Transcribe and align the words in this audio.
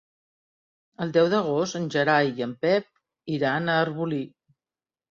El 1.05 1.13
deu 1.17 1.29
d'agost 1.35 1.79
en 1.81 1.87
Gerai 1.97 2.33
i 2.41 2.49
en 2.49 2.57
Pep 2.67 3.33
iran 3.39 3.71
a 3.71 3.81
Arbolí. 3.87 4.27